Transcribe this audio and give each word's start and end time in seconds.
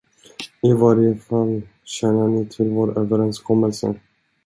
I 0.63 0.73
varje 0.73 1.15
fall 1.15 1.61
känner 1.83 2.27
ni 2.27 2.45
till 2.45 2.69
vår 2.69 2.99
överenskommelse. 2.99 3.93